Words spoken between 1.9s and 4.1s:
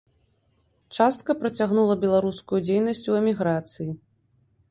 беларускую дзейнасць у эміграцыі.